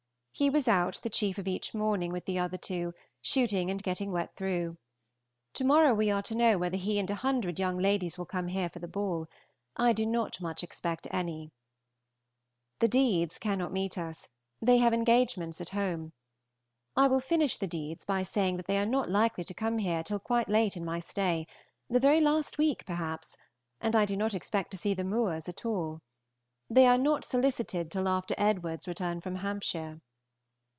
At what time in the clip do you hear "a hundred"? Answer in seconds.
7.11-7.59